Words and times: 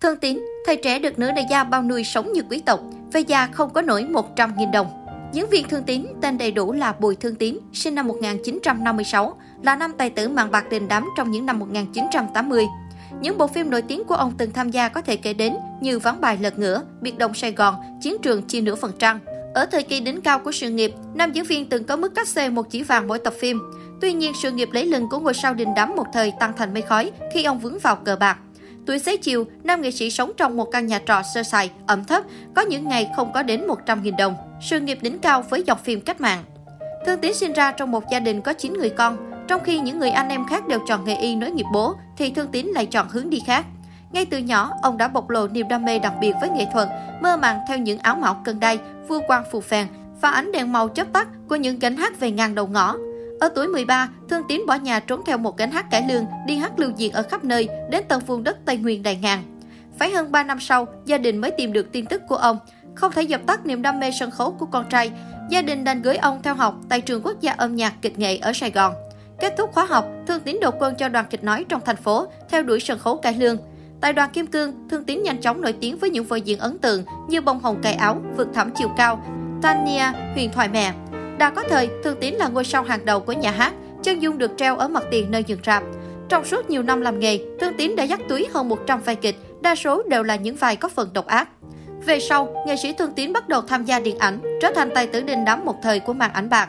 Thương 0.00 0.16
Tín, 0.16 0.44
thầy 0.66 0.76
trẻ 0.76 0.98
được 0.98 1.18
nữ 1.18 1.30
đại 1.36 1.46
gia 1.50 1.64
bao 1.64 1.82
nuôi 1.82 2.04
sống 2.04 2.32
như 2.32 2.42
quý 2.50 2.62
tộc, 2.66 2.80
về 3.12 3.20
già 3.20 3.46
không 3.46 3.70
có 3.70 3.82
nổi 3.82 4.06
100.000 4.10 4.70
đồng. 4.72 4.86
Diễn 5.32 5.46
viên 5.50 5.68
Thương 5.68 5.82
Tín, 5.82 6.06
tên 6.22 6.38
đầy 6.38 6.52
đủ 6.52 6.72
là 6.72 6.92
Bùi 6.92 7.16
Thương 7.16 7.34
Tín, 7.34 7.58
sinh 7.72 7.94
năm 7.94 8.08
1956, 8.08 9.36
là 9.62 9.76
nam 9.76 9.92
tài 9.98 10.10
tử 10.10 10.28
màn 10.28 10.50
bạc 10.50 10.70
đình 10.70 10.88
đám 10.88 11.08
trong 11.16 11.30
những 11.30 11.46
năm 11.46 11.58
1980. 11.58 12.66
Những 13.20 13.38
bộ 13.38 13.46
phim 13.46 13.70
nổi 13.70 13.82
tiếng 13.82 14.04
của 14.04 14.14
ông 14.14 14.32
từng 14.38 14.52
tham 14.52 14.70
gia 14.70 14.88
có 14.88 15.02
thể 15.02 15.16
kể 15.16 15.34
đến 15.34 15.56
như 15.80 15.98
Ván 15.98 16.20
bài 16.20 16.38
lật 16.40 16.58
ngửa, 16.58 16.82
Biệt 17.00 17.18
động 17.18 17.34
Sài 17.34 17.52
Gòn, 17.52 17.74
Chiến 18.02 18.16
trường 18.22 18.42
chia 18.42 18.60
nửa 18.60 18.74
phần 18.74 18.92
trăng. 18.98 19.18
Ở 19.54 19.66
thời 19.66 19.82
kỳ 19.82 20.00
đỉnh 20.00 20.20
cao 20.20 20.38
của 20.38 20.52
sự 20.52 20.70
nghiệp, 20.70 20.92
nam 21.14 21.32
diễn 21.32 21.44
viên 21.44 21.68
từng 21.68 21.84
có 21.84 21.96
mức 21.96 22.14
cách 22.14 22.28
xê 22.28 22.48
một 22.48 22.70
chỉ 22.70 22.82
vàng 22.82 23.08
mỗi 23.08 23.18
tập 23.18 23.34
phim. 23.40 23.60
Tuy 24.00 24.12
nhiên, 24.12 24.32
sự 24.42 24.50
nghiệp 24.50 24.68
lấy 24.72 24.86
lừng 24.86 25.08
của 25.08 25.18
ngôi 25.18 25.34
sao 25.34 25.54
đình 25.54 25.68
đám 25.76 25.96
một 25.96 26.06
thời 26.12 26.32
tăng 26.40 26.52
thành 26.56 26.74
mây 26.74 26.82
khói 26.82 27.10
khi 27.34 27.44
ông 27.44 27.58
vướng 27.58 27.78
vào 27.78 27.96
cờ 27.96 28.16
bạc. 28.16 28.38
Tuổi 28.90 28.98
xế 28.98 29.16
chiều, 29.16 29.44
nam 29.64 29.82
nghệ 29.82 29.90
sĩ 29.90 30.10
sống 30.10 30.32
trong 30.36 30.56
một 30.56 30.64
căn 30.64 30.86
nhà 30.86 31.00
trọ 31.06 31.22
sơ 31.34 31.42
sài, 31.42 31.70
ẩm 31.86 32.04
thấp, 32.04 32.24
có 32.54 32.62
những 32.62 32.88
ngày 32.88 33.10
không 33.16 33.32
có 33.32 33.42
đến 33.42 33.66
100.000 33.66 34.16
đồng. 34.16 34.34
Sự 34.60 34.80
nghiệp 34.80 34.98
đỉnh 35.02 35.18
cao 35.18 35.42
với 35.50 35.64
dọc 35.66 35.84
phim 35.84 36.00
cách 36.00 36.20
mạng. 36.20 36.44
Thương 37.06 37.20
Tín 37.20 37.34
sinh 37.34 37.52
ra 37.52 37.72
trong 37.72 37.90
một 37.90 38.04
gia 38.10 38.20
đình 38.20 38.40
có 38.40 38.52
9 38.52 38.72
người 38.72 38.90
con, 38.90 39.16
trong 39.48 39.64
khi 39.64 39.78
những 39.78 39.98
người 39.98 40.10
anh 40.10 40.28
em 40.28 40.46
khác 40.46 40.68
đều 40.68 40.78
chọn 40.88 41.04
nghề 41.04 41.16
y 41.16 41.36
nối 41.36 41.50
nghiệp 41.50 41.66
bố, 41.72 41.94
thì 42.16 42.30
Thương 42.30 42.48
Tín 42.48 42.66
lại 42.66 42.86
chọn 42.86 43.08
hướng 43.08 43.30
đi 43.30 43.42
khác. 43.46 43.66
Ngay 44.12 44.24
từ 44.24 44.38
nhỏ, 44.38 44.70
ông 44.82 44.98
đã 44.98 45.08
bộc 45.08 45.30
lộ 45.30 45.48
niềm 45.48 45.68
đam 45.68 45.84
mê 45.84 45.98
đặc 45.98 46.12
biệt 46.20 46.32
với 46.40 46.50
nghệ 46.50 46.66
thuật, 46.72 46.88
mơ 47.22 47.36
màng 47.36 47.58
theo 47.68 47.78
những 47.78 47.98
áo 47.98 48.14
mão 48.14 48.42
cân 48.44 48.60
đai, 48.60 48.78
vua 49.08 49.20
quan 49.28 49.44
phù 49.52 49.60
phèn 49.60 49.86
và 50.20 50.30
ánh 50.30 50.52
đèn 50.52 50.72
màu 50.72 50.88
chớp 50.88 51.12
tắt 51.12 51.28
của 51.48 51.56
những 51.56 51.78
gánh 51.78 51.96
hát 51.96 52.20
về 52.20 52.30
ngang 52.30 52.54
đầu 52.54 52.66
ngõ. 52.66 52.96
Ở 53.40 53.48
tuổi 53.48 53.68
13, 53.68 54.08
Thương 54.28 54.42
Tín 54.48 54.62
bỏ 54.66 54.74
nhà 54.74 55.00
trốn 55.00 55.20
theo 55.26 55.38
một 55.38 55.56
gánh 55.56 55.70
hát 55.70 55.90
cải 55.90 56.04
lương, 56.08 56.26
đi 56.46 56.56
hát 56.56 56.78
lưu 56.78 56.90
diễn 56.96 57.12
ở 57.12 57.22
khắp 57.22 57.44
nơi, 57.44 57.68
đến 57.90 58.04
tận 58.08 58.20
vùng 58.26 58.44
đất 58.44 58.56
Tây 58.64 58.76
Nguyên 58.76 59.02
đại 59.02 59.16
ngàn. 59.22 59.42
Phải 59.98 60.10
hơn 60.10 60.32
3 60.32 60.42
năm 60.42 60.60
sau, 60.60 60.86
gia 61.06 61.18
đình 61.18 61.38
mới 61.38 61.50
tìm 61.50 61.72
được 61.72 61.92
tin 61.92 62.06
tức 62.06 62.22
của 62.28 62.36
ông. 62.36 62.58
Không 62.94 63.12
thể 63.12 63.22
dập 63.22 63.40
tắt 63.46 63.66
niềm 63.66 63.82
đam 63.82 64.00
mê 64.00 64.10
sân 64.10 64.30
khấu 64.30 64.50
của 64.52 64.66
con 64.66 64.88
trai, 64.90 65.10
gia 65.50 65.62
đình 65.62 65.84
đành 65.84 66.02
gửi 66.02 66.16
ông 66.16 66.42
theo 66.42 66.54
học 66.54 66.74
tại 66.88 67.00
trường 67.00 67.22
quốc 67.22 67.40
gia 67.40 67.52
âm 67.52 67.76
nhạc 67.76 67.94
kịch 68.02 68.18
nghệ 68.18 68.36
ở 68.36 68.52
Sài 68.52 68.70
Gòn. 68.70 68.94
Kết 69.40 69.54
thúc 69.58 69.70
khóa 69.72 69.84
học, 69.84 70.06
Thương 70.26 70.40
Tín 70.40 70.58
đột 70.62 70.74
quân 70.78 70.94
cho 70.94 71.08
đoàn 71.08 71.26
kịch 71.30 71.44
nói 71.44 71.64
trong 71.68 71.80
thành 71.84 71.96
phố, 71.96 72.26
theo 72.48 72.62
đuổi 72.62 72.80
sân 72.80 72.98
khấu 72.98 73.16
cải 73.16 73.34
lương. 73.34 73.56
Tại 74.00 74.12
đoàn 74.12 74.30
Kim 74.30 74.46
Cương, 74.46 74.88
Thương 74.88 75.04
Tín 75.04 75.22
nhanh 75.22 75.40
chóng 75.40 75.60
nổi 75.60 75.74
tiếng 75.80 75.98
với 75.98 76.10
những 76.10 76.24
vở 76.24 76.36
diễn 76.36 76.58
ấn 76.58 76.78
tượng 76.78 77.04
như 77.28 77.40
Bông 77.40 77.60
hồng 77.60 77.80
cài 77.82 77.94
áo, 77.94 78.22
Vượt 78.36 78.48
thẳm 78.54 78.70
chiều 78.76 78.88
cao, 78.96 79.24
Tania, 79.62 80.12
Huyền 80.34 80.50
thoại 80.52 80.68
mẹ. 80.68 80.92
Đã 81.40 81.50
có 81.50 81.62
thời, 81.68 81.90
Thương 82.04 82.16
Tín 82.20 82.34
là 82.34 82.48
ngôi 82.48 82.64
sao 82.64 82.82
hàng 82.82 83.04
đầu 83.04 83.20
của 83.20 83.32
nhà 83.32 83.50
hát, 83.50 83.72
chân 84.02 84.22
dung 84.22 84.38
được 84.38 84.50
treo 84.56 84.76
ở 84.76 84.88
mặt 84.88 85.04
tiền 85.10 85.30
nơi 85.30 85.44
dừng 85.44 85.58
rạp. 85.66 85.82
Trong 86.28 86.44
suốt 86.44 86.70
nhiều 86.70 86.82
năm 86.82 87.00
làm 87.00 87.18
nghề, 87.18 87.38
Thương 87.60 87.76
Tín 87.76 87.96
đã 87.96 88.04
dắt 88.04 88.20
túi 88.28 88.48
hơn 88.54 88.68
100 88.68 89.00
vai 89.00 89.16
kịch, 89.16 89.36
đa 89.60 89.74
số 89.74 90.02
đều 90.08 90.22
là 90.22 90.36
những 90.36 90.56
vai 90.56 90.76
có 90.76 90.88
phần 90.88 91.10
độc 91.12 91.26
ác. 91.26 91.48
Về 92.06 92.20
sau, 92.20 92.64
nghệ 92.66 92.76
sĩ 92.76 92.92
Thương 92.92 93.12
Tín 93.12 93.32
bắt 93.32 93.48
đầu 93.48 93.62
tham 93.62 93.84
gia 93.84 94.00
điện 94.00 94.18
ảnh, 94.18 94.58
trở 94.62 94.72
thành 94.74 94.90
tài 94.94 95.06
tử 95.06 95.20
đình 95.20 95.44
đám 95.44 95.64
một 95.64 95.76
thời 95.82 96.00
của 96.00 96.12
màn 96.12 96.32
ảnh 96.32 96.50
bạc. 96.50 96.68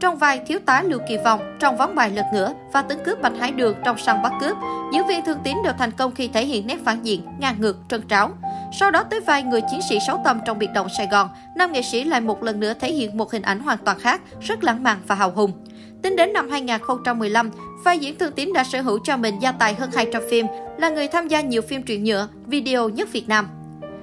Trong 0.00 0.16
vai 0.16 0.40
thiếu 0.46 0.58
tá 0.66 0.82
Lưu 0.82 1.00
Kỳ 1.08 1.16
Vọng 1.24 1.56
trong 1.60 1.76
ván 1.76 1.94
bài 1.94 2.10
lật 2.10 2.26
ngửa 2.32 2.52
và 2.72 2.82
tướng 2.82 3.04
cướp 3.04 3.22
Bạch 3.22 3.38
Hải 3.40 3.52
Đường 3.52 3.76
trong 3.84 3.98
săn 3.98 4.22
bắt 4.22 4.32
cướp, 4.40 4.56
diễn 4.92 5.06
viên 5.06 5.24
Thương 5.24 5.38
Tín 5.44 5.56
đều 5.64 5.72
thành 5.78 5.90
công 5.90 6.14
khi 6.14 6.28
thể 6.28 6.46
hiện 6.46 6.66
nét 6.66 6.78
phản 6.84 7.02
diện, 7.02 7.22
ngang 7.38 7.56
ngược, 7.60 7.76
trân 7.88 8.08
tráo. 8.08 8.30
Sau 8.72 8.90
đó 8.90 9.02
tới 9.02 9.20
vai 9.20 9.42
người 9.42 9.60
chiến 9.70 9.80
sĩ 9.88 9.98
sáu 10.06 10.20
tâm 10.24 10.40
trong 10.46 10.58
biệt 10.58 10.70
động 10.74 10.86
Sài 10.96 11.08
Gòn, 11.12 11.28
nam 11.56 11.72
nghệ 11.72 11.82
sĩ 11.82 12.04
lại 12.04 12.20
một 12.20 12.42
lần 12.42 12.60
nữa 12.60 12.74
thể 12.80 12.92
hiện 12.92 13.16
một 13.16 13.32
hình 13.32 13.42
ảnh 13.42 13.60
hoàn 13.60 13.78
toàn 13.78 13.98
khác, 13.98 14.20
rất 14.40 14.64
lãng 14.64 14.82
mạn 14.82 14.98
và 15.06 15.14
hào 15.14 15.30
hùng. 15.30 15.52
Tính 16.02 16.16
đến 16.16 16.32
năm 16.32 16.50
2015, 16.50 17.50
vai 17.84 17.98
diễn 17.98 18.18
Thương 18.18 18.32
Tín 18.32 18.52
đã 18.52 18.64
sở 18.64 18.80
hữu 18.80 18.98
cho 19.04 19.16
mình 19.16 19.38
gia 19.40 19.52
tài 19.52 19.74
hơn 19.74 19.90
200 19.94 20.22
phim, 20.30 20.46
là 20.78 20.88
người 20.88 21.08
tham 21.08 21.28
gia 21.28 21.40
nhiều 21.40 21.62
phim 21.62 21.82
truyện 21.82 22.04
nhựa, 22.04 22.28
video 22.46 22.88
nhất 22.88 23.12
Việt 23.12 23.28
Nam. 23.28 23.48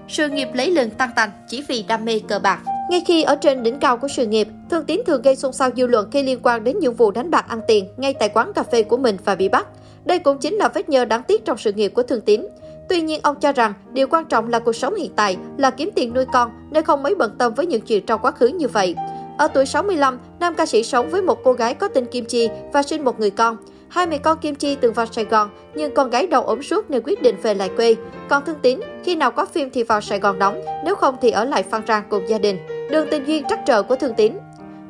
Sự 0.08 0.30
nghiệp 0.30 0.48
lấy 0.54 0.72
lừng 0.72 0.90
tăng 0.90 1.10
tành 1.16 1.30
chỉ 1.48 1.64
vì 1.68 1.84
đam 1.88 2.06
mê 2.06 2.20
cờ 2.28 2.40
bạc. 2.40 2.60
Ngay 2.90 3.04
khi 3.08 3.24
ở 3.24 3.36
trên 3.36 3.64
đỉnh 3.64 3.80
cao 3.80 3.98
của 3.98 4.08
sự 4.08 4.26
nghiệp, 4.28 4.48
Thương 4.70 4.86
Tín 4.86 5.02
thường 5.08 5.22
gây 5.22 5.36
xôn 5.36 5.54
xao 5.54 5.70
dư 5.76 5.88
luận 5.88 6.10
khi 6.12 6.24
liên 6.24 6.40
quan 6.44 6.64
đến 6.64 6.80
những 6.80 6.94
vụ 6.94 7.12
đánh 7.12 7.32
bạc 7.32 7.46
ăn 7.48 7.62
tiền 7.68 7.88
ngay 7.98 8.14
tại 8.14 8.30
quán 8.30 8.54
cà 8.54 8.64
phê 8.64 8.84
của 8.84 8.98
mình 8.98 9.18
và 9.26 9.36
bị 9.36 9.50
bắt. 9.50 9.68
Đây 10.06 10.20
cũng 10.20 10.38
chính 10.38 10.54
là 10.54 10.68
vết 10.68 10.90
nhơ 10.90 11.06
đáng 11.06 11.24
tiếc 11.24 11.46
trong 11.46 11.58
sự 11.58 11.72
nghiệp 11.72 11.92
của 11.96 12.04
Thương 12.04 12.22
Tín. 12.22 12.42
Tuy 12.90 13.02
nhiên, 13.02 13.20
ông 13.24 13.40
cho 13.40 13.52
rằng 13.52 13.74
điều 13.94 14.08
quan 14.08 14.26
trọng 14.26 14.50
là 14.50 14.60
cuộc 14.60 14.74
sống 14.74 14.96
hiện 14.96 15.12
tại, 15.16 15.38
là 15.58 15.70
kiếm 15.70 15.90
tiền 15.96 16.14
nuôi 16.14 16.26
con, 16.34 16.52
nên 16.72 16.84
không 16.84 17.04
mấy 17.04 17.16
bận 17.16 17.36
tâm 17.38 17.54
với 17.54 17.66
những 17.66 17.82
chuyện 17.82 18.06
trong 18.06 18.22
quá 18.22 18.32
khứ 18.32 18.48
như 18.48 18.68
vậy. 18.68 18.96
Ở 19.38 19.48
tuổi 19.48 19.66
65, 19.66 20.20
nam 20.40 20.56
ca 20.56 20.66
sĩ 20.66 20.84
sống 20.84 21.10
với 21.10 21.22
một 21.22 21.44
cô 21.44 21.54
gái 21.54 21.74
có 21.74 21.88
tên 21.88 22.06
Kim 22.06 22.26
Chi 22.26 22.50
và 22.74 22.84
sinh 22.84 23.04
một 23.04 23.20
người 23.20 23.30
con. 23.30 23.58
Hai 23.90 24.08
mẹ 24.08 24.18
con 24.18 24.38
Kim 24.38 24.56
Chi 24.56 24.76
từng 24.76 24.94
vào 24.94 25.06
Sài 25.06 25.26
Gòn, 25.26 25.50
nhưng 25.76 25.94
con 25.94 26.10
gái 26.10 26.28
đầu 26.28 26.44
ốm 26.44 26.64
suốt 26.64 26.90
nên 26.90 27.02
quyết 27.06 27.22
định 27.22 27.36
về 27.42 27.54
lại 27.54 27.70
quê. 27.78 27.96
Còn 28.30 28.46
Thương 28.46 28.60
Tín, 28.62 28.80
khi 29.04 29.16
nào 29.16 29.32
có 29.32 29.46
phim 29.46 29.70
thì 29.70 29.84
vào 29.84 30.02
Sài 30.02 30.20
Gòn 30.20 30.40
đóng, 30.40 30.62
nếu 30.86 30.96
không 30.96 31.16
thì 31.22 31.32
ở 31.32 31.46
lại 31.46 31.64
Phan 31.64 31.82
Rang 31.88 32.04
cùng 32.10 32.30
gia 32.30 32.38
đình. 32.38 32.58
Đường 32.92 33.08
tình 33.12 33.28
duyên 33.28 33.44
trắc 33.50 33.60
trở 33.66 33.84
của 33.84 33.96
Thương 33.96 34.14
Tín 34.18 34.34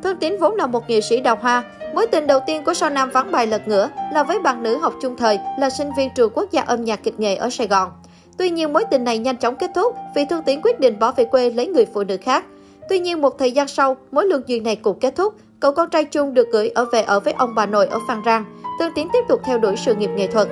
Thương 0.03 0.18
Tín 0.18 0.38
vốn 0.40 0.56
là 0.56 0.68
một 0.68 0.90
nghệ 0.90 1.02
sĩ 1.02 1.22
đào 1.22 1.38
hoa. 1.41 1.64
Mối 1.97 2.08
tình 2.08 2.28
đầu 2.28 2.40
tiên 2.46 2.63
của 2.63 2.74
sao 2.74 2.90
nam 2.90 3.09
vắng 3.09 3.31
bài 3.31 3.47
lật 3.47 3.68
ngửa 3.68 3.90
là 4.13 4.24
với 4.24 4.40
bạn 4.40 4.63
nữ 4.63 4.78
học 4.78 4.94
chung 5.02 5.16
thời 5.18 5.40
là 5.59 5.69
sinh 5.69 5.90
viên 5.97 6.09
trường 6.16 6.31
quốc 6.35 6.52
gia 6.52 6.62
âm 6.62 6.84
nhạc 6.84 7.03
kịch 7.03 7.19
nghệ 7.19 7.35
ở 7.35 7.50
Sài 7.50 7.68
Gòn. 7.68 7.91
Tuy 8.38 8.50
nhiên 8.50 8.74
mối 8.74 8.84
tình 8.91 9.03
này 9.03 9.18
nhanh 9.18 9.38
chóng 9.38 9.56
kết 9.56 9.72
thúc 9.75 9.96
vì 10.16 10.25
Thương 10.25 10.44
Tín 10.44 10.59
quyết 10.63 10.80
định 10.80 11.00
bỏ 11.00 11.12
về 11.12 11.25
quê 11.25 11.50
lấy 11.50 11.68
người 11.68 11.85
phụ 11.94 12.03
nữ 12.03 12.18
khác. 12.18 12.46
Tuy 12.90 13.00
nhiên 13.00 13.22
một 13.22 13.40
thời 13.40 13.52
gian 13.52 13.68
sau, 13.68 13.97
mối 14.12 14.25
lương 14.25 14.41
duyên 14.47 14.63
này 14.63 14.75
cũng 14.75 15.00
kết 15.00 15.16
thúc. 15.16 15.34
Cậu 15.59 15.72
con 15.72 15.90
trai 15.90 16.06
chung 16.06 16.34
được 16.34 16.47
gửi 16.52 16.69
ở 16.69 16.85
về 16.91 17.02
ở 17.02 17.19
với 17.19 17.34
ông 17.34 17.56
bà 17.56 17.66
nội 17.66 17.88
ở 17.88 18.00
Phan 18.08 18.22
Rang. 18.25 18.46
Thương 18.79 18.91
Tín 18.96 19.08
tiếp 19.14 19.24
tục 19.29 19.41
theo 19.46 19.58
đuổi 19.58 19.75
sự 19.78 19.96
nghiệp 19.96 20.09
nghệ 20.16 20.28
thuật. 20.28 20.47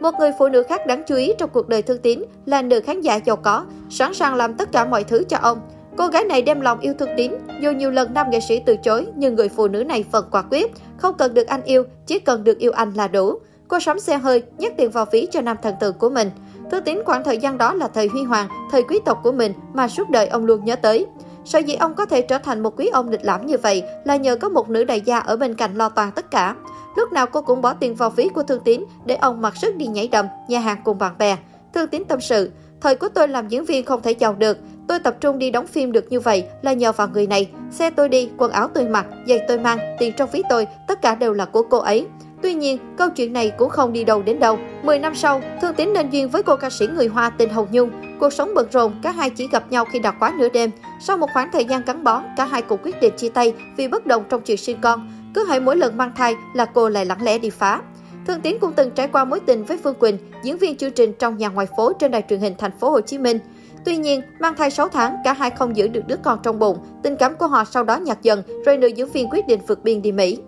Một 0.00 0.14
người 0.18 0.30
phụ 0.38 0.48
nữ 0.48 0.62
khác 0.62 0.86
đáng 0.86 1.02
chú 1.06 1.16
ý 1.16 1.32
trong 1.38 1.50
cuộc 1.50 1.68
đời 1.68 1.82
Thương 1.82 1.98
Tín 1.98 2.22
là 2.46 2.62
nữ 2.62 2.80
khán 2.80 3.00
giả 3.00 3.16
giàu 3.16 3.36
có, 3.36 3.64
sẵn 3.90 4.14
sàng 4.14 4.34
làm 4.34 4.54
tất 4.54 4.72
cả 4.72 4.84
mọi 4.84 5.04
thứ 5.04 5.24
cho 5.28 5.36
ông. 5.42 5.60
Cô 5.96 6.08
gái 6.08 6.24
này 6.24 6.42
đem 6.42 6.60
lòng 6.60 6.80
yêu 6.80 6.94
Thương 6.98 7.08
Tín, 7.16 7.32
dù 7.60 7.70
nhiều 7.70 7.90
lần 7.90 8.14
nam 8.14 8.30
nghệ 8.30 8.40
sĩ 8.40 8.60
từ 8.66 8.76
chối, 8.76 9.06
nhưng 9.16 9.34
người 9.34 9.48
phụ 9.48 9.68
nữ 9.68 9.84
này 9.84 10.04
vẫn 10.10 10.24
quả 10.30 10.42
quyết, 10.42 10.72
không 10.96 11.14
cần 11.18 11.34
được 11.34 11.46
anh 11.46 11.62
yêu, 11.62 11.84
chỉ 12.06 12.18
cần 12.18 12.44
được 12.44 12.58
yêu 12.58 12.72
anh 12.72 12.92
là 12.94 13.08
đủ. 13.08 13.38
Cô 13.68 13.80
sắm 13.80 14.00
xe 14.00 14.18
hơi, 14.18 14.42
nhét 14.58 14.76
tiền 14.76 14.90
vào 14.90 15.06
ví 15.12 15.26
cho 15.30 15.40
nam 15.40 15.56
thần 15.62 15.74
tượng 15.80 15.94
của 15.94 16.10
mình. 16.10 16.30
Thương 16.70 16.84
Tín 16.84 16.98
khoảng 17.04 17.24
thời 17.24 17.38
gian 17.38 17.58
đó 17.58 17.74
là 17.74 17.88
thời 17.88 18.06
huy 18.06 18.22
hoàng, 18.22 18.48
thời 18.70 18.82
quý 18.82 19.00
tộc 19.04 19.20
của 19.22 19.32
mình 19.32 19.52
mà 19.74 19.88
suốt 19.88 20.10
đời 20.10 20.26
ông 20.26 20.44
luôn 20.44 20.64
nhớ 20.64 20.76
tới. 20.76 21.06
Sở 21.44 21.58
dĩ 21.58 21.74
ông 21.74 21.94
có 21.94 22.06
thể 22.06 22.22
trở 22.22 22.38
thành 22.38 22.62
một 22.62 22.76
quý 22.76 22.88
ông 22.92 23.08
lịch 23.08 23.24
lãm 23.24 23.46
như 23.46 23.56
vậy 23.58 23.82
là 24.04 24.16
nhờ 24.16 24.36
có 24.36 24.48
một 24.48 24.70
nữ 24.70 24.84
đại 24.84 25.00
gia 25.00 25.18
ở 25.18 25.36
bên 25.36 25.54
cạnh 25.54 25.74
lo 25.74 25.88
toàn 25.88 26.12
tất 26.12 26.30
cả. 26.30 26.56
Lúc 26.96 27.12
nào 27.12 27.26
cô 27.26 27.42
cũng 27.42 27.62
bỏ 27.62 27.74
tiền 27.74 27.94
vào 27.94 28.10
ví 28.10 28.28
của 28.34 28.42
Thương 28.42 28.60
Tín 28.64 28.84
để 29.04 29.14
ông 29.14 29.42
mặc 29.42 29.56
sức 29.56 29.76
đi 29.76 29.86
nhảy 29.86 30.08
đầm, 30.08 30.26
nhà 30.48 30.58
hàng 30.58 30.78
cùng 30.84 30.98
bạn 30.98 31.18
bè. 31.18 31.36
Thương 31.74 31.88
Tín 31.88 32.04
tâm 32.04 32.20
sự, 32.20 32.50
thời 32.80 32.96
của 32.96 33.08
tôi 33.08 33.28
làm 33.28 33.48
diễn 33.48 33.64
viên 33.64 33.84
không 33.84 34.02
thể 34.02 34.10
giàu 34.10 34.34
được, 34.34 34.58
tôi 34.92 35.00
tập 35.00 35.16
trung 35.20 35.38
đi 35.38 35.50
đóng 35.50 35.66
phim 35.66 35.92
được 35.92 36.12
như 36.12 36.20
vậy 36.20 36.44
là 36.62 36.72
nhờ 36.72 36.92
vào 36.92 37.08
người 37.08 37.26
này. 37.26 37.50
Xe 37.70 37.90
tôi 37.90 38.08
đi, 38.08 38.30
quần 38.36 38.50
áo 38.50 38.68
tôi 38.74 38.88
mặc, 38.88 39.06
giày 39.26 39.40
tôi 39.48 39.58
mang, 39.58 39.78
tiền 39.98 40.12
trong 40.16 40.30
ví 40.32 40.42
tôi, 40.48 40.66
tất 40.88 41.02
cả 41.02 41.14
đều 41.14 41.32
là 41.32 41.44
của 41.44 41.62
cô 41.62 41.78
ấy. 41.78 42.06
Tuy 42.42 42.54
nhiên, 42.54 42.78
câu 42.96 43.10
chuyện 43.10 43.32
này 43.32 43.52
cũng 43.58 43.68
không 43.68 43.92
đi 43.92 44.04
đâu 44.04 44.22
đến 44.22 44.40
đâu. 44.40 44.58
10 44.82 44.98
năm 44.98 45.14
sau, 45.14 45.42
Thương 45.62 45.74
Tín 45.74 45.92
nên 45.92 46.10
duyên 46.10 46.28
với 46.28 46.42
cô 46.42 46.56
ca 46.56 46.70
sĩ 46.70 46.86
người 46.86 47.06
Hoa 47.06 47.30
tên 47.30 47.48
Hồng 47.48 47.66
Nhung. 47.72 47.90
Cuộc 48.20 48.32
sống 48.32 48.54
bận 48.54 48.66
rộn, 48.72 48.92
cả 49.02 49.12
hai 49.12 49.30
chỉ 49.30 49.48
gặp 49.52 49.70
nhau 49.70 49.84
khi 49.84 49.98
đã 49.98 50.10
quá 50.10 50.34
nửa 50.38 50.48
đêm. 50.48 50.70
Sau 51.00 51.16
một 51.16 51.28
khoảng 51.32 51.50
thời 51.52 51.64
gian 51.64 51.82
gắn 51.86 52.04
bó, 52.04 52.22
cả 52.36 52.44
hai 52.44 52.62
cùng 52.62 52.80
quyết 52.82 53.00
định 53.00 53.16
chia 53.16 53.28
tay 53.28 53.54
vì 53.76 53.88
bất 53.88 54.06
đồng 54.06 54.24
trong 54.28 54.40
chuyện 54.42 54.56
sinh 54.56 54.76
con. 54.80 55.10
Cứ 55.34 55.44
hãy 55.44 55.60
mỗi 55.60 55.76
lần 55.76 55.96
mang 55.96 56.12
thai 56.16 56.34
là 56.54 56.64
cô 56.64 56.88
lại 56.88 57.04
lặng 57.04 57.22
lẽ 57.22 57.38
đi 57.38 57.50
phá. 57.50 57.80
Thương 58.26 58.40
Tín 58.40 58.56
cũng 58.60 58.72
từng 58.72 58.90
trải 58.90 59.08
qua 59.08 59.24
mối 59.24 59.40
tình 59.40 59.64
với 59.64 59.78
Phương 59.84 59.94
Quỳnh, 59.94 60.18
diễn 60.44 60.58
viên 60.58 60.76
chương 60.76 60.92
trình 60.92 61.12
trong 61.18 61.38
nhà 61.38 61.48
ngoài 61.48 61.66
phố 61.76 61.92
trên 61.92 62.10
đài 62.10 62.22
truyền 62.28 62.40
hình 62.40 62.54
thành 62.58 62.78
phố 62.80 62.90
Hồ 62.90 63.00
Chí 63.00 63.18
Minh. 63.18 63.38
Tuy 63.84 63.96
nhiên, 63.96 64.22
mang 64.38 64.54
thai 64.56 64.70
6 64.70 64.88
tháng, 64.88 65.16
cả 65.24 65.32
hai 65.32 65.50
không 65.50 65.76
giữ 65.76 65.88
được 65.88 66.06
đứa 66.06 66.16
con 66.22 66.38
trong 66.42 66.58
bụng. 66.58 66.78
Tình 67.02 67.16
cảm 67.16 67.36
của 67.36 67.46
họ 67.46 67.64
sau 67.64 67.84
đó 67.84 67.96
nhạt 67.96 68.22
dần, 68.22 68.42
rồi 68.66 68.76
nữ 68.76 68.86
diễn 68.86 69.08
viên 69.08 69.28
quyết 69.30 69.46
định 69.46 69.60
vượt 69.66 69.84
biên 69.84 70.02
đi 70.02 70.12
Mỹ. 70.12 70.38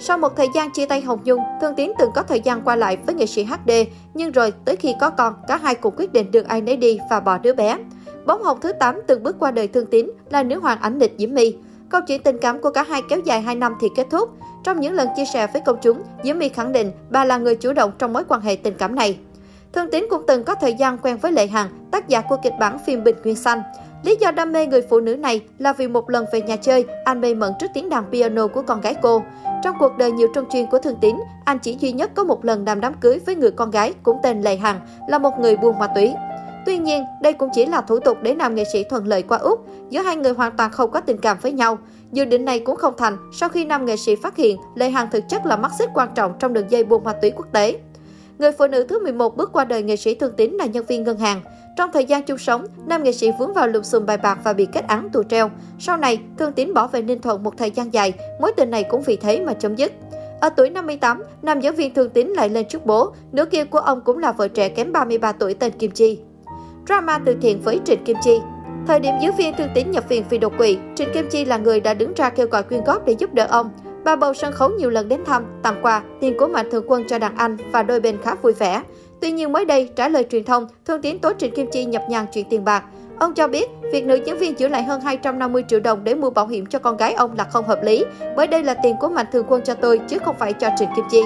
Sau 0.00 0.18
một 0.18 0.36
thời 0.36 0.48
gian 0.54 0.70
chia 0.70 0.86
tay 0.86 1.00
Hồng 1.00 1.18
Nhung, 1.24 1.40
Thương 1.60 1.74
Tín 1.74 1.92
từng 1.98 2.10
có 2.14 2.22
thời 2.22 2.40
gian 2.40 2.62
qua 2.62 2.76
lại 2.76 2.96
với 3.06 3.14
nghệ 3.14 3.26
sĩ 3.26 3.44
HD, 3.44 3.70
nhưng 4.14 4.32
rồi 4.32 4.52
tới 4.64 4.76
khi 4.76 4.94
có 5.00 5.10
con, 5.10 5.34
cả 5.48 5.56
hai 5.56 5.74
cùng 5.74 5.94
quyết 5.96 6.12
định 6.12 6.30
đường 6.30 6.46
ai 6.46 6.60
nấy 6.60 6.76
đi 6.76 6.98
và 7.10 7.20
bỏ 7.20 7.38
đứa 7.38 7.54
bé. 7.54 7.78
Bóng 8.26 8.42
hồng 8.42 8.58
thứ 8.60 8.72
8 8.72 9.00
từng 9.06 9.22
bước 9.22 9.36
qua 9.38 9.50
đời 9.50 9.68
Thương 9.68 9.86
Tín 9.86 10.10
là 10.30 10.42
nữ 10.42 10.60
hoàng 10.60 10.78
ảnh 10.80 10.98
lịch 10.98 11.14
Diễm 11.18 11.34
My. 11.34 11.56
Câu 11.88 12.00
chuyện 12.06 12.22
tình 12.22 12.38
cảm 12.38 12.60
của 12.60 12.70
cả 12.70 12.84
hai 12.88 13.02
kéo 13.08 13.18
dài 13.24 13.40
2 13.40 13.54
năm 13.54 13.74
thì 13.80 13.88
kết 13.96 14.06
thúc. 14.10 14.30
Trong 14.64 14.80
những 14.80 14.92
lần 14.92 15.08
chia 15.16 15.24
sẻ 15.32 15.46
với 15.52 15.62
công 15.66 15.78
chúng, 15.82 16.02
Diễm 16.24 16.38
My 16.38 16.48
khẳng 16.48 16.72
định 16.72 16.92
bà 17.10 17.24
là 17.24 17.38
người 17.38 17.56
chủ 17.56 17.72
động 17.72 17.92
trong 17.98 18.12
mối 18.12 18.24
quan 18.28 18.40
hệ 18.40 18.56
tình 18.56 18.74
cảm 18.78 18.94
này. 18.94 19.18
Thương 19.72 19.90
Tín 19.90 20.06
cũng 20.10 20.22
từng 20.26 20.44
có 20.44 20.54
thời 20.54 20.74
gian 20.74 20.98
quen 20.98 21.16
với 21.16 21.32
Lệ 21.32 21.46
Hằng, 21.46 21.68
tác 21.90 22.08
giả 22.08 22.20
của 22.20 22.36
kịch 22.42 22.52
bản 22.60 22.78
phim 22.86 23.04
Bình 23.04 23.16
Nguyên 23.24 23.36
Xanh. 23.36 23.62
Lý 24.02 24.16
do 24.20 24.30
đam 24.30 24.52
mê 24.52 24.66
người 24.66 24.82
phụ 24.82 25.00
nữ 25.00 25.16
này 25.16 25.40
là 25.58 25.72
vì 25.72 25.88
một 25.88 26.10
lần 26.10 26.26
về 26.32 26.42
nhà 26.42 26.56
chơi, 26.56 26.84
anh 27.04 27.20
mê 27.20 27.34
mẩn 27.34 27.52
trước 27.60 27.66
tiếng 27.74 27.88
đàn 27.88 28.04
piano 28.12 28.46
của 28.46 28.62
con 28.62 28.80
gái 28.80 28.94
cô. 29.02 29.22
Trong 29.64 29.76
cuộc 29.78 29.98
đời 29.98 30.12
nhiều 30.12 30.28
trung 30.34 30.44
chuyên 30.52 30.66
của 30.66 30.78
Thương 30.78 30.96
Tín, 31.00 31.16
anh 31.44 31.58
chỉ 31.58 31.76
duy 31.80 31.92
nhất 31.92 32.10
có 32.14 32.24
một 32.24 32.44
lần 32.44 32.64
làm 32.66 32.80
đám 32.80 32.94
cưới 32.94 33.20
với 33.26 33.34
người 33.36 33.50
con 33.50 33.70
gái 33.70 33.94
cũng 34.02 34.18
tên 34.22 34.42
Lệ 34.42 34.56
Hằng, 34.56 34.80
là 35.08 35.18
một 35.18 35.38
người 35.38 35.56
buôn 35.56 35.78
ma 35.78 35.86
túy. 35.86 36.14
Tuy 36.66 36.78
nhiên, 36.78 37.04
đây 37.22 37.32
cũng 37.32 37.48
chỉ 37.52 37.66
là 37.66 37.80
thủ 37.80 37.98
tục 37.98 38.18
để 38.22 38.34
nam 38.34 38.54
nghệ 38.54 38.64
sĩ 38.72 38.84
thuận 38.84 39.06
lợi 39.06 39.22
qua 39.22 39.38
Úc, 39.38 39.66
giữa 39.90 40.02
hai 40.02 40.16
người 40.16 40.32
hoàn 40.32 40.56
toàn 40.56 40.70
không 40.70 40.90
có 40.90 41.00
tình 41.00 41.18
cảm 41.18 41.36
với 41.42 41.52
nhau. 41.52 41.78
Dự 42.12 42.24
định 42.24 42.44
này 42.44 42.60
cũng 42.60 42.76
không 42.76 42.94
thành 42.98 43.16
sau 43.32 43.48
khi 43.48 43.64
nam 43.64 43.84
nghệ 43.84 43.96
sĩ 43.96 44.16
phát 44.16 44.36
hiện 44.36 44.56
Lệ 44.74 44.90
Hằng 44.90 45.08
thực 45.10 45.28
chất 45.28 45.46
là 45.46 45.56
mắt 45.56 45.72
xích 45.78 45.90
quan 45.94 46.08
trọng 46.14 46.34
trong 46.38 46.52
đường 46.52 46.70
dây 46.70 46.84
buôn 46.84 47.04
ma 47.04 47.12
túy 47.12 47.30
quốc 47.30 47.46
tế. 47.52 47.78
Người 48.38 48.52
phụ 48.52 48.66
nữ 48.66 48.86
thứ 48.88 49.02
11 49.02 49.36
bước 49.36 49.52
qua 49.52 49.64
đời 49.64 49.82
nghệ 49.82 49.96
sĩ 49.96 50.14
Thương 50.14 50.32
Tín 50.36 50.52
là 50.52 50.66
nhân 50.66 50.84
viên 50.86 51.04
ngân 51.04 51.18
hàng. 51.18 51.40
Trong 51.76 51.90
thời 51.92 52.04
gian 52.04 52.22
chung 52.22 52.38
sống, 52.38 52.64
nam 52.86 53.02
nghệ 53.02 53.12
sĩ 53.12 53.30
vướng 53.38 53.54
vào 53.54 53.68
lùm 53.68 53.82
xùm 53.82 54.06
bài 54.06 54.16
bạc 54.16 54.38
và 54.44 54.52
bị 54.52 54.66
kết 54.72 54.84
án 54.88 55.10
tù 55.10 55.22
treo. 55.22 55.50
Sau 55.78 55.96
này, 55.96 56.20
Thương 56.38 56.52
Tín 56.52 56.74
bỏ 56.74 56.86
về 56.86 57.02
Ninh 57.02 57.20
Thuận 57.20 57.42
một 57.42 57.58
thời 57.58 57.70
gian 57.70 57.94
dài, 57.94 58.12
mối 58.40 58.52
tình 58.56 58.70
này 58.70 58.84
cũng 58.84 59.02
vì 59.02 59.16
thế 59.16 59.40
mà 59.40 59.54
chấm 59.54 59.76
dứt. 59.76 59.92
Ở 60.40 60.48
tuổi 60.48 60.70
58, 60.70 61.22
nam 61.42 61.60
diễn 61.60 61.74
viên 61.74 61.94
Thương 61.94 62.10
Tín 62.10 62.26
lại 62.28 62.48
lên 62.48 62.68
chức 62.68 62.86
bố, 62.86 63.12
Nữ 63.32 63.44
kia 63.44 63.64
của 63.64 63.78
ông 63.78 64.00
cũng 64.04 64.18
là 64.18 64.32
vợ 64.32 64.48
trẻ 64.48 64.68
kém 64.68 64.92
33 64.92 65.32
tuổi 65.32 65.54
tên 65.54 65.72
Kim 65.72 65.90
Chi. 65.90 66.18
Drama 66.86 67.18
từ 67.18 67.36
thiện 67.42 67.60
với 67.60 67.80
Trịnh 67.84 68.04
Kim 68.04 68.16
Chi 68.22 68.40
Thời 68.86 69.00
điểm 69.00 69.14
diễn 69.22 69.36
viên 69.36 69.54
Thương 69.54 69.68
Tín 69.74 69.90
nhập 69.90 70.04
viện 70.08 70.24
vì 70.30 70.38
đột 70.38 70.52
quỵ, 70.58 70.78
Trịnh 70.94 71.08
Kim 71.14 71.28
Chi 71.30 71.44
là 71.44 71.56
người 71.56 71.80
đã 71.80 71.94
đứng 71.94 72.14
ra 72.14 72.30
kêu 72.30 72.46
gọi 72.46 72.62
quyên 72.62 72.84
góp 72.84 73.06
để 73.06 73.12
giúp 73.18 73.34
đỡ 73.34 73.46
ông. 73.50 73.70
Bà 74.08 74.16
bầu 74.16 74.34
sân 74.34 74.52
khấu 74.52 74.70
nhiều 74.70 74.90
lần 74.90 75.08
đến 75.08 75.24
thăm, 75.24 75.44
tặng 75.62 75.78
quà, 75.82 76.02
tiền 76.20 76.36
của 76.38 76.48
Mạnh 76.48 76.68
Thường 76.70 76.84
Quân 76.86 77.04
cho 77.08 77.18
đàn 77.18 77.36
anh 77.36 77.56
và 77.72 77.82
đôi 77.82 78.00
bên 78.00 78.18
khá 78.22 78.34
vui 78.34 78.52
vẻ. 78.52 78.82
Tuy 79.20 79.30
nhiên 79.30 79.52
mới 79.52 79.64
đây, 79.64 79.90
trả 79.96 80.08
lời 80.08 80.26
truyền 80.30 80.44
thông, 80.44 80.66
Thương 80.86 81.02
Tín 81.02 81.18
tố 81.18 81.32
Trịnh 81.38 81.54
Kim 81.54 81.70
Chi 81.70 81.84
nhập 81.84 82.02
nhằng 82.08 82.26
chuyện 82.32 82.46
tiền 82.50 82.64
bạc. 82.64 82.84
Ông 83.18 83.34
cho 83.34 83.48
biết, 83.48 83.70
việc 83.92 84.04
nữ 84.04 84.20
diễn 84.26 84.38
viên 84.38 84.58
giữ 84.58 84.68
lại 84.68 84.82
hơn 84.82 85.00
250 85.00 85.64
triệu 85.68 85.80
đồng 85.80 86.04
để 86.04 86.14
mua 86.14 86.30
bảo 86.30 86.46
hiểm 86.46 86.66
cho 86.66 86.78
con 86.78 86.96
gái 86.96 87.14
ông 87.14 87.36
là 87.36 87.44
không 87.44 87.66
hợp 87.66 87.82
lý, 87.82 88.04
bởi 88.36 88.46
đây 88.46 88.62
là 88.62 88.74
tiền 88.74 88.96
của 89.00 89.08
Mạnh 89.08 89.26
Thường 89.32 89.46
Quân 89.48 89.62
cho 89.64 89.74
tôi 89.74 90.00
chứ 90.08 90.18
không 90.24 90.36
phải 90.38 90.52
cho 90.52 90.68
Trịnh 90.78 90.88
Kim 90.96 91.04
Chi. 91.10 91.22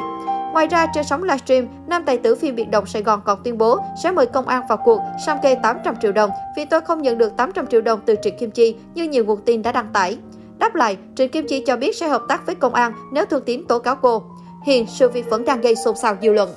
Ngoài 0.53 0.67
ra, 0.67 0.87
trên 0.95 1.05
sóng 1.05 1.23
livestream, 1.23 1.67
nam 1.87 2.03
tài 2.07 2.19
tử 2.19 2.35
phim 2.35 2.57
biệt 2.57 2.71
động 2.71 2.87
Sài 2.87 3.03
Gòn 3.03 3.21
còn 3.25 3.39
tuyên 3.45 3.59
bố 3.59 3.79
sẽ 4.03 4.11
mời 4.11 4.27
công 4.27 4.49
an 4.49 4.63
vào 4.69 4.79
cuộc, 4.85 5.01
sam 5.27 5.39
kê 5.43 5.55
800 5.55 5.95
triệu 6.03 6.13
đồng 6.13 6.31
vì 6.57 6.65
tôi 6.65 6.81
không 6.81 7.03
nhận 7.03 7.19
được 7.19 7.37
800 7.37 7.67
triệu 7.67 7.81
đồng 7.81 8.01
từ 8.07 8.15
Trịnh 8.23 8.39
Kim 8.39 8.51
Chi 8.51 8.77
như 8.95 9.05
nhiều 9.05 9.25
nguồn 9.25 9.41
tin 9.41 9.63
đã 9.63 9.73
đăng 9.73 9.89
tải. 9.93 10.19
Đáp 10.63 10.75
lại, 10.75 10.97
Trịnh 11.17 11.29
Kim 11.29 11.47
Chi 11.47 11.63
cho 11.67 11.77
biết 11.77 11.97
sẽ 11.97 12.09
hợp 12.09 12.23
tác 12.29 12.47
với 12.47 12.55
công 12.55 12.75
an 12.75 12.93
nếu 13.13 13.27
Thương 13.27 13.45
Tín 13.45 13.65
tố 13.65 13.79
cáo 13.79 13.97
cô. 13.97 14.23
Hiện 14.67 14.87
sự 14.89 15.09
việc 15.09 15.31
vẫn 15.31 15.45
đang 15.45 15.61
gây 15.61 15.75
xôn 15.77 15.97
xao 15.97 16.17
dư 16.23 16.33
luận. 16.33 16.55